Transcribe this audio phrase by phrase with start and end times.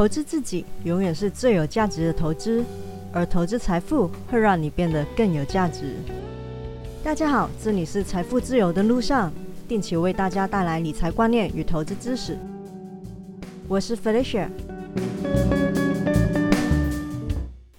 [0.00, 2.64] 投资自己永远是最有价值的投资，
[3.12, 5.94] 而投资财富会让你变得更有价值。
[7.04, 9.30] 大家好，这里是财富自由的路上，
[9.68, 12.38] 定期为大家带来理财观念与投资知识。
[13.68, 14.48] 我是 Felicia。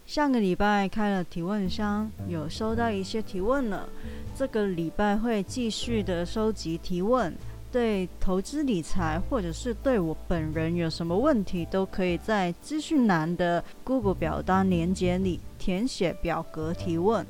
[0.05, 3.89] 上个礼拜开了提问箱，有收到一些提问了。
[4.37, 7.33] 这个礼拜会继续的收集提问。
[7.71, 17.25] 对投资理财，或者是对我本人有什么问题，都可以在资讯栏的 Google 表单连接里填写表格提问。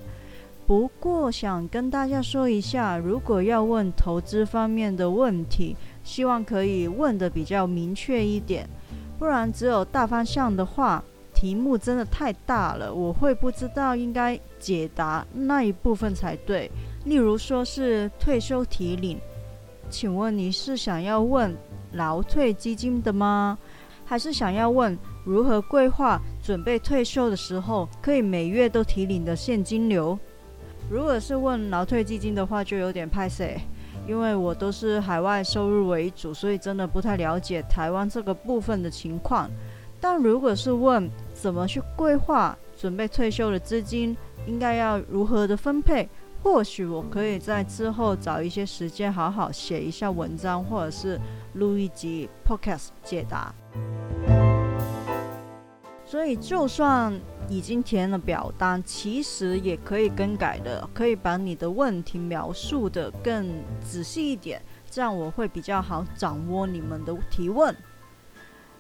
[0.66, 8.68] 不过想跟大家说一下，如果要问投资方面的问题，希望可以问的比较明确一点，
[9.20, 11.04] 不然只有大方向的话，
[11.34, 16.72] 题目真的太大了，我会不知道应该解答那一部分才对。
[17.06, 19.20] 例如说是退休提领。
[19.92, 21.56] 请问你是想要问
[21.92, 23.58] 劳退基金的吗？
[24.06, 30.18] 还是想要问如何规划准备退休的时候可以每月都提领的现金流？
[30.90, 33.58] 如果是问劳退基金的话，就有点派塞，
[34.08, 39.50] 因为我都是海外收入为主，所以真的不太了解台湾这个部分的情况。
[40.00, 46.10] 但如果是问怎么去规划准备退休的资金，应该要如何的分配？
[46.44, 51.20] 或许我可以在之后找一些时间，好好写一下文章，或者是
[51.54, 53.54] 录一集 podcast 解答。
[56.04, 57.14] 所以，就算
[57.48, 63.48] 已经填了表单，其实也可以更改的，可以把你的问题描述的更
[63.80, 67.74] 仔细一点，这样我会比较好掌握你们的提问。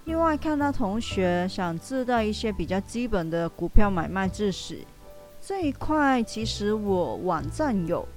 [0.05, 4.79] 另外，看到同学想知道一些比较基本的股票买卖知识。
[5.43, 8.07] 这一块其实我网站有，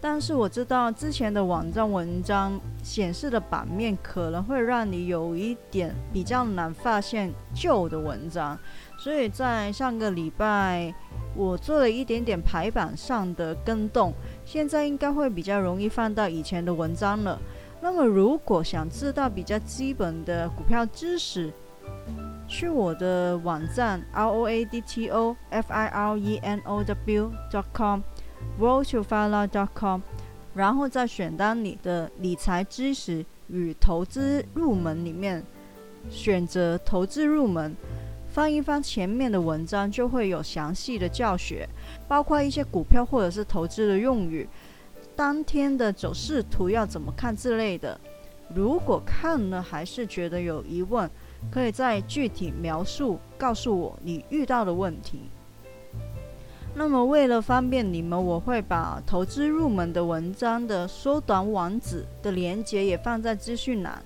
[0.00, 8.56] 但是我知道之前的网站文章显示的版面可能会让你有一点比较难发现旧的文章，
[8.96, 10.94] 所以在上个礼拜
[11.34, 14.12] 我做了一点点排版上的更动，
[14.44, 17.36] 现在应该会比较容易翻到以前的文章了。
[17.80, 21.52] 那么如果想知道比较基本的股票知识，
[22.52, 28.02] 去我的网站 r o a d t o f i r e n o w dot com
[28.58, 30.02] w o r l d to f i l a dot com，
[30.54, 35.42] 然后在选单里的理财知识与投资入门里面
[36.10, 37.74] 选择投资入门，
[38.30, 41.66] 翻一翻前面的文章就会有详细的教学，
[42.06, 44.46] 包括一些股票或者是投资的用语，
[45.16, 47.98] 当天的走势图要怎么看之类的。
[48.54, 51.10] 如果看了还是觉得有疑问，
[51.50, 55.30] 可以再具体描述，告诉我你遇到的问题。
[56.74, 64.02] 那么为了方便你们，我会把投资入门的文章的缩短网址的连接也放在资讯栏。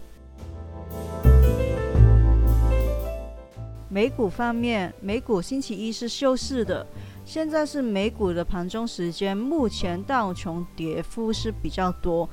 [3.88, 6.84] 美股方面，美股星期一是休市的，
[7.24, 12.28] 现在是美股的盘中时间，目前道琼跌幅是比较多。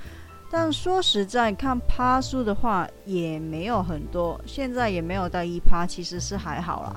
[0.54, 6.96] 但说实在，看趴数的话也没有很多，现在也没有到一趴，其实是还好啦。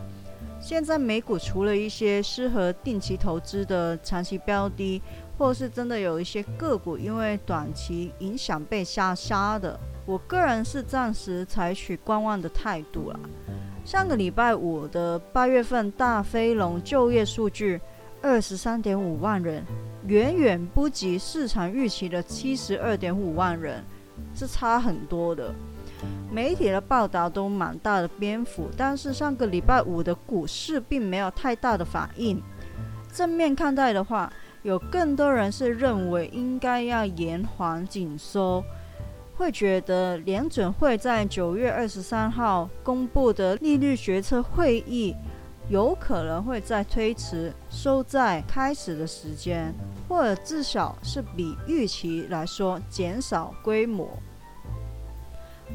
[0.61, 5.01] 现在美股除了一些适合定期投资的长期标的，
[5.39, 13.19] 或是真的有一些个股因为短期影响被下杀的，我个人是暂时采取观望的态度啦。
[13.87, 17.81] 上个礼拜五的八月份大飞龙就业数据，
[18.21, 19.65] 二十三点五万人。
[20.07, 23.83] 远远不及市场预期的七十二点五万人，
[24.35, 25.53] 是差很多的。
[26.31, 32.41] 媒体的报道都蛮大的篇幅，但是上个礼拜五的股市并没有太大的反应。
[33.13, 38.63] 正面看待的话，有更多人是认为应该要延缓紧缩，
[39.37, 45.17] 会觉得联准会在九月二十三号公布的利率决策会议。
[45.69, 49.75] 有可能会再推迟收债开始的时间，
[50.09, 54.09] 或者至少是比预期来说减少规模。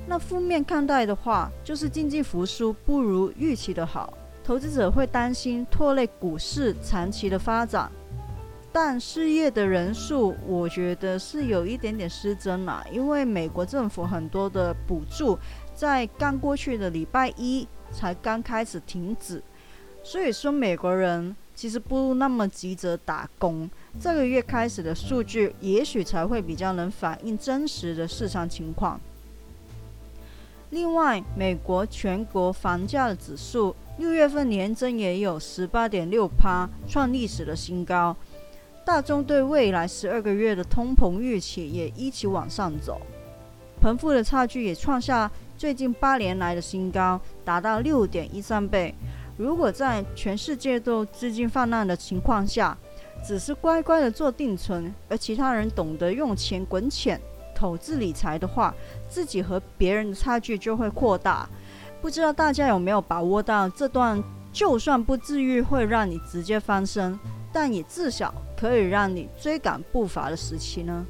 [0.08, 7.92] 那负面看待的话，就是经济复苏不如预期的好，投资者会担心拖累股市长期的发展。
[8.72, 15.38] 但失业的人数，我觉得是有一点点失真了，因为美国政府很多的补助
[15.76, 19.44] 在刚过去的礼拜一才刚开始停止。
[20.04, 23.70] 所以说，美国人其实不那么急着打工。
[24.00, 29.00] 这个月开始的数据，也许才会比较能反映真实的市场情况。
[30.72, 38.16] 另外，美国全国房价的指数六月份年增也有十八点六趴，创历史的新高。
[38.84, 43.00] 大众对未来十二个月的通膨预期也一起往上走，
[43.80, 47.22] 贫富的差距也创下最近八年来的新高。
[47.46, 48.96] 达到六点一三倍。
[49.42, 52.78] 如果在全世界都资金泛滥的情况下，
[53.26, 57.20] 只是乖乖的做定存，而其他人懂得用钱滚钱、
[57.56, 58.72] 投资理财的话，
[59.10, 61.50] 自己和别人的差距就会扩大。
[62.04, 64.24] 不知道大家有没有把握到这段？
[64.54, 67.18] 就算不至于会让你直接翻身，
[67.52, 71.04] 但也至少可以让你追赶步伐的时期呢？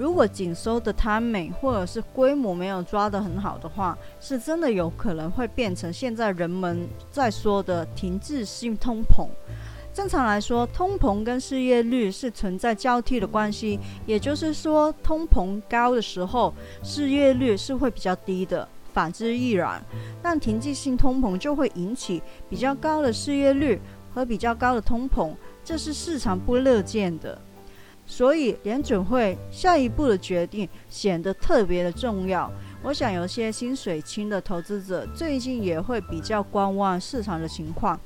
[0.00, 9.28] 如果紧收的太美，或者是规模没有抓得很好的话，是真的有可能会变成现在人们在说的停滞性通膨。
[9.92, 19.84] 正常来说，通膨跟失业率是存在交替的关系，也就是说，通膨高的时候，失业率是会比较低的，反之亦然。
[20.22, 23.78] 但停滞性通膨就会引起比较高的失业率
[24.14, 27.38] 和比较高的通膨，这是市场不乐见的。
[28.10, 32.50] 所以联准会下一步的决定显得特别的重要。
[32.82, 37.98] 我想有些薪水轻的投资者最近也会比较观望市场的情况，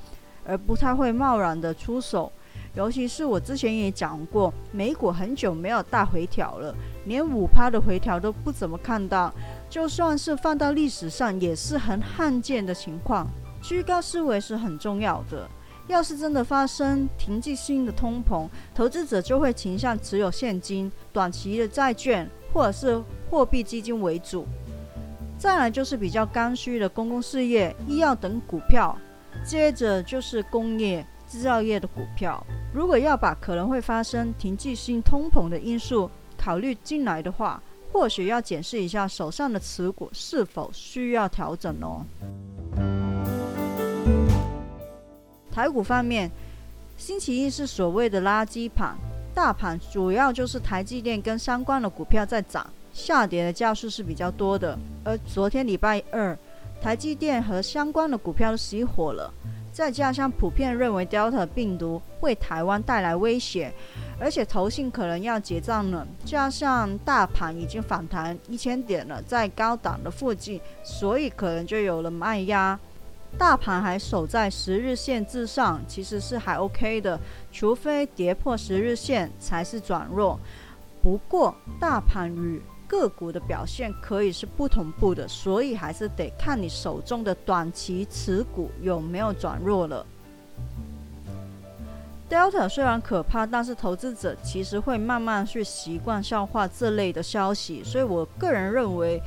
[0.45, 2.31] 而不太会贸然的出手。
[2.75, 6.75] 尤其是我之前也讲过，美股很久没有大回调了，
[7.05, 9.33] 连五趴的回调都不怎么看到。
[9.67, 13.27] 就算是放到历史上，也是很罕见的情况。
[13.59, 15.49] 居高思维是很重要的。
[15.87, 24.45] 要是真的发生停滞性的通膨，投资者就会倾向持有现金、短期的债券或者是货币基金为主。
[25.37, 28.97] 再来就是比较刚需的公共事业、医药等股票，
[29.45, 32.41] 接着就是工业、制造业的股票。
[32.73, 37.61] 如果要把可能会发生停滞性通膨的因素考虑进来的话，
[37.91, 42.03] 或许要检视一下手上的持股是否需要调整哦。
[45.55, 46.29] 台股方面，
[46.97, 48.93] 星期一是所谓的垃圾盘，
[49.33, 54.77] 大盘主要就是台积电跟相关的股票在涨，下跌的家数是比较多的。
[55.05, 56.37] 而昨天礼拜二，
[56.81, 59.33] 台积电和相关的股票都熄火了，
[59.71, 63.73] 再加上普遍认为 Delta 病毒为台湾带来威胁，
[64.19, 72.77] 而且投信可能要结账了，加上大盘已经反弹一千点了，在高档的附近，所以可能就有了卖压。
[73.37, 77.19] 大盘还守在十日线之上，其实是还 OK 的，
[77.51, 80.39] 除非跌破十日线才是转弱。
[81.03, 90.05] 不过大盘与个股的表现可以是不同步的，所以还是得看你手中的短期持股有没有转弱了。
[92.29, 99.21] Delta 虽然可怕，但是投资者其实会慢慢去习惯消化这类的消息，所以我个人认为。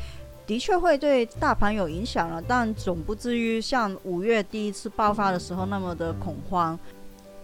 [0.49, 6.77] 的确会对大盘有影响了，但总不至于像五月第一次爆发的时候那么的恐慌。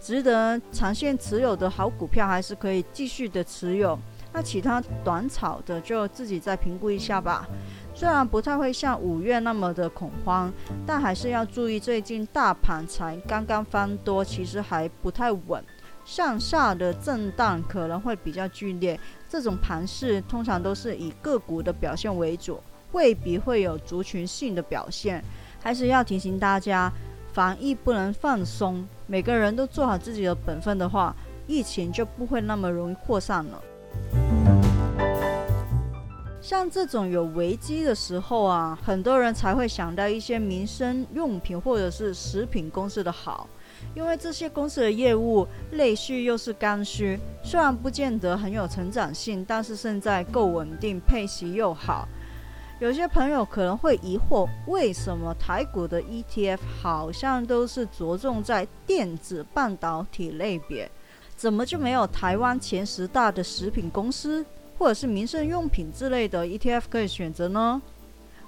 [0.01, 3.99] 值得长线持有的好股票还是可以继续的持有，
[4.33, 7.47] 那其他短炒的就自己再评估一下吧。
[7.95, 10.51] 虽然不太会像五月那么的恐慌，
[10.87, 15.63] 但还是要注意最近大盘才刚刚翻多，其实还不太稳，
[16.07, 18.99] 向下的震荡可能会比较剧烈。
[19.29, 22.59] 这种盘势通常都是以个股的表现为主。
[22.95, 25.23] 未必会有族群性的表现，
[25.61, 26.91] 还是要提醒大家，
[27.33, 28.87] 防疫不能放松。
[29.07, 31.15] 每个人都做好自己的本分的话，
[31.47, 33.63] 疫情就不会那么容易扩散了。
[36.41, 43.49] 像这种有危机的时候啊，很多人才会想到一些民生用品或者是食品公司的好，
[43.95, 52.07] 因为这些公司的业务类需又是刚需，虽然不见得很有成长性，但是现在够稳定，配息又好。
[52.85, 60.91] 有些朋友可能会疑惑，为什么台股的 ETF 好像都是着重在电子半导体类别，
[61.35, 64.45] 怎么就没有台湾前十大的食品公司
[64.77, 67.81] 或者是民生用品之类的 ETF 可以选择呢？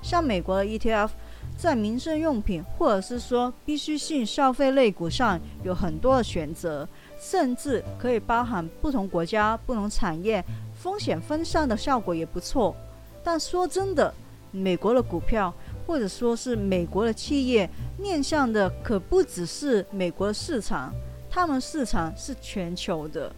[0.03, 1.09] 像美国的 ETF
[1.57, 6.87] 在民生用品或者是说必需性消费类股上有很多的选择，
[7.19, 12.77] 甚至可以包含不同国家、不同产业，风险分散的效果也不错。
[13.25, 14.15] 但说真的，
[14.57, 15.53] 美国的股票
[15.87, 20.93] 或者说是美国的企业面向的可不只是美国的市场，
[21.31, 23.31] 他们市场是全球的。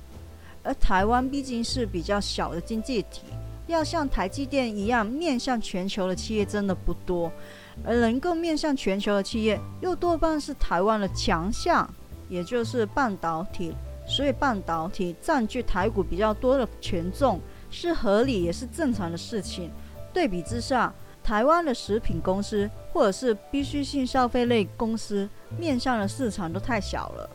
[0.62, 3.22] 而台湾毕竟是比较小的经济体，
[3.66, 7.30] 要像台积电一样面向全球的企业真的不多。
[7.84, 11.88] 而能够面向全球的企业，又多半是台湾的强项，
[12.28, 13.74] 也就是半导体。
[14.06, 17.40] 所以半导体占据台股比较多的权重。
[17.70, 19.70] 是合理也是正常的事情。
[20.10, 20.92] 对比之下，
[21.28, 27.30] 台湾的食品公司或者是必需性消费类公司面向的市场都太小了。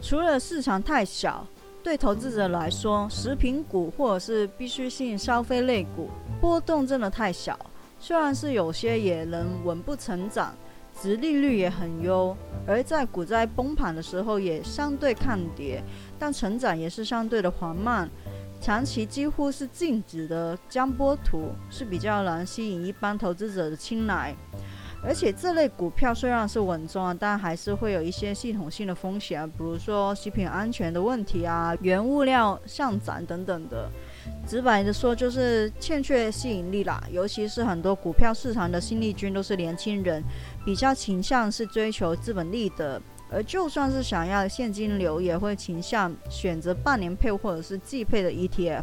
[0.00, 1.44] 除了市场太小，
[1.82, 6.08] 对投资者来说，食品股或者是必需性消费类股
[6.40, 7.58] 波动真的太小。
[7.98, 10.54] 虽然是有些也能稳步成长，
[11.00, 12.36] 殖利率也很优，
[12.68, 15.82] 而在股灾崩盘的时候也相对抗跌，
[16.20, 18.08] 但成长也是相对的缓慢，
[18.62, 24.32] 长期几乎是静止的江波图是比较难吸引一般投资者的青睐。
[25.04, 33.90] 而且这类股票虽然是稳重，但还是会有一些系统性的风险，比如说食品安全的问题啊、原物料上涨等等的。
[34.46, 37.02] 直白的说，就是欠缺吸引力啦。
[37.10, 40.22] 尤其是很多股票市场的新力军都是年轻人，
[40.64, 48.82] 比较倾向是追求资本利得，而就算是想要现金流，也会倾向选择半年配或者是季配的 ETF。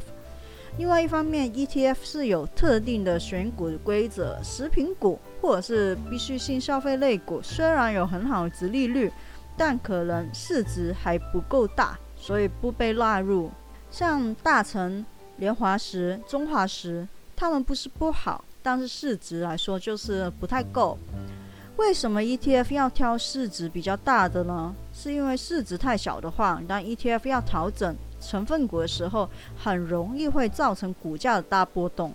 [0.78, 9.12] 另外一方面，ETF 是有特定的选股规则，食品股或者是必需性消费类股，虽然有很好的值利率，
[9.56, 13.52] 但可能市值还不够大，所以不被纳入。
[13.92, 15.06] 像大成。
[15.38, 20.98] 联华石、中华石，他们不是不好，但是市值来说就是不太够。
[21.80, 24.76] 为什么 ETF 要挑市值比较大的呢？
[24.94, 32.14] 是因为市值太小的话，当 ETF 要调整成分股的时候，很容易会造成股价的大波动。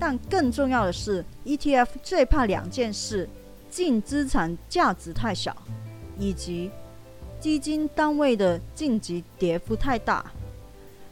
[0.00, 3.28] 但更重要的是，ETF 最怕两件事：
[3.70, 5.56] 净资产价值太小，
[6.18, 6.72] 以及
[7.38, 10.26] 基金单位的净值跌幅太大。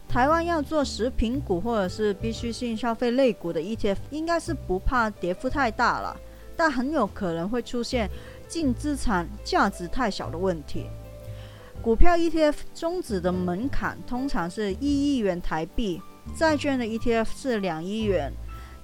[0.08, 6.16] 台湾要做食品股或者是必需性消费类股的 ETF，应该是不怕跌幅太大了，
[6.56, 8.08] 但很有可能会出现
[8.48, 10.86] 净资产价值太小的问题。
[11.82, 16.00] 股票 ETF 终止的门槛通常是一亿元台币，
[16.36, 18.32] 债券的 ETF 是两亿元。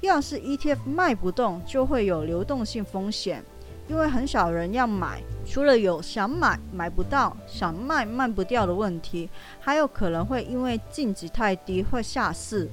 [0.00, 3.44] 要是 ETF 卖不动，就会有流动性风险。
[3.88, 12.68] 因为很少人要买，除了有想买买不到、想卖卖不掉的问题，还有可能会因为净值太低会下市。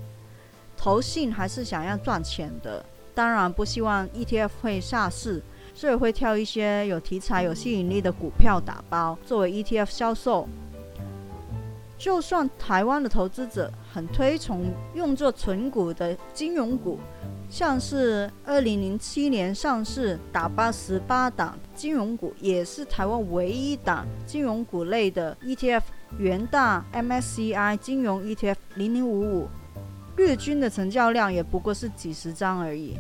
[0.76, 5.42] 投信还是想要赚钱的，当然不希望 ETF 会下市，
[5.74, 10.48] 所以会挑一些有题材、有吸引力的股票打包作为 ETF 销售。
[11.98, 17.00] 就算台湾的投资者很推崇用作存股的金融股。
[17.48, 25.84] 像是二零零七年上市打八十八档金融股，也是台湾唯一档金融股类的 ETF，
[26.18, 29.48] 元大 MSCI 金融 ETF 零零五五，
[30.16, 32.98] 日均的成交量也不过是几十张而已。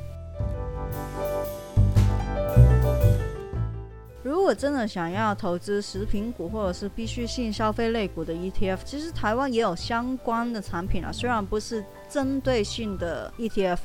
[4.22, 13.79] 如果真的想要投资食品股或者是必需性消费类股的 ETF，其实台湾也有相关的产品啊，虽然不是针对性的 ETF。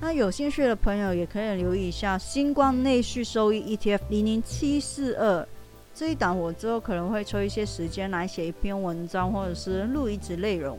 [0.00, 5.46] 那有兴趣的朋友也可以留意一下新光内需收益 ETF 零零七四二
[5.92, 10.78] 这一档，我之后可能会抽一些时间来写一篇文章，或者是录一集内容。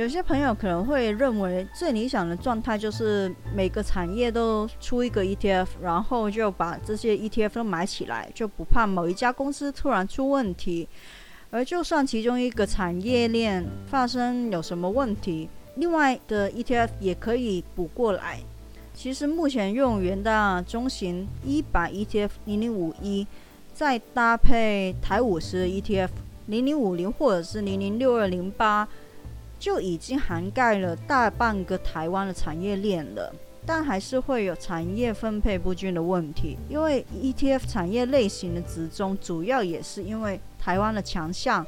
[0.00, 10.88] 有些朋友可能会认为最理想的状态就是每个产业都出一个 ETF，然后就把这些 ETF 都买起来，就不怕某一家公司突然出问题。
[11.50, 18.40] 而就算其中一个产业链发生有什么问题，另外的 ETF 也可以补过来。
[18.94, 23.26] 其实目前用元大中型一百 ETF 零零五一，
[23.74, 26.08] 再搭配台五十 ETF
[26.46, 28.88] 零零五零或者是零零六二零八，
[29.60, 33.32] 就已经涵盖了大半个台湾的产业链了。
[33.66, 41.64] 但还是会有产业分配不均的问题，因为 ETF 产业类型的集中，主要也是因为台湾的强项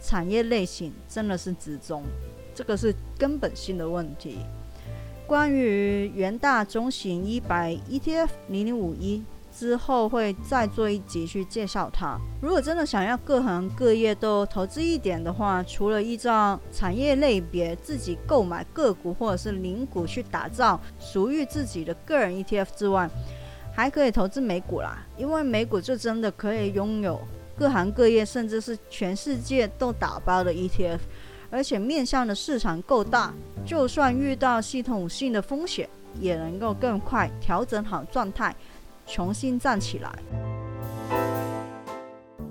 [0.00, 2.02] 产业类型真的是集中。
[2.54, 4.38] 这个是根本性的问题。
[5.26, 9.22] 关于元大中型一百 ETF 零零五一
[9.56, 12.18] 之后会再做一集去介绍它。
[12.42, 23.08] 如果真的想要各行各业都投资一点的话，除了依照产业类别自己购买个股或者是零股去打造属于自己的个人 ETF 之外，
[23.74, 24.98] 还可以投资美股啦。
[25.16, 27.20] 因为美股就真的可以拥有
[27.56, 30.98] 各行各业甚至是全世界都打包的 ETF。
[31.50, 33.32] 而且面向的市场够大，
[33.64, 38.52] 就算遇到系统性的风险，也能够更快调整好状态，
[39.06, 40.10] 重新站起来。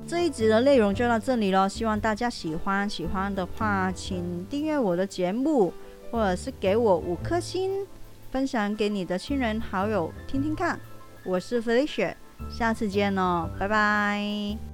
[0.05, 2.88] 这一集的内容就到这里了，希望大家喜欢。
[2.88, 5.74] 喜欢的话，请订阅我的节目，
[6.12, 7.86] 或者是给我五颗星，
[8.31, 10.79] 分享给你的亲人好友听听看。
[11.25, 12.13] 我是 Felicia，
[12.50, 14.72] 下次见哦，拜拜。